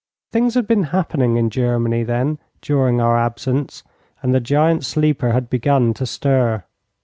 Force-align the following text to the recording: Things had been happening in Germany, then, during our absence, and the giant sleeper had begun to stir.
Things 0.31 0.55
had 0.55 0.65
been 0.65 0.85
happening 0.85 1.37
in 1.37 1.51
Germany, 1.51 2.01
then, 2.01 2.39
during 2.59 2.99
our 2.99 3.19
absence, 3.19 3.83
and 4.23 4.33
the 4.33 4.39
giant 4.39 4.83
sleeper 4.83 5.31
had 5.31 5.47
begun 5.47 5.93
to 5.93 6.07
stir. 6.07 6.63